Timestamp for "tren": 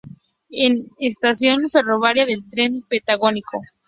2.49-2.71